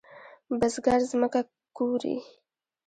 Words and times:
بزګر 0.57 0.99
زمکه 1.09 1.41
کوري. 1.77 2.15